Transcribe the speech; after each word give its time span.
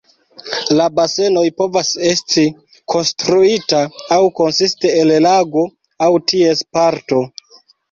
La 0.77 0.85
basenoj 0.99 1.43
povas 1.61 1.91
esti 2.11 2.45
konstruita 2.95 3.83
aŭ 4.17 4.19
konsisti 4.41 4.95
el 5.05 5.15
lago 5.29 5.69
aŭ 6.09 6.11
ties 6.35 6.67
parto. 6.75 7.25